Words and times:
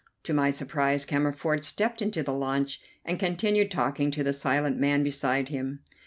To 0.23 0.33
my 0.33 0.49
surprise 0.49 1.05
Cammerford 1.05 1.63
stepped 1.63 2.01
into 2.01 2.23
the 2.23 2.33
launch 2.33 2.81
and 3.05 3.19
continued 3.19 3.69
talking 3.69 4.09
to 4.09 4.23
the 4.23 4.33
silent 4.33 4.79
man 4.79 5.03
beside 5.03 5.49
him. 5.49 5.81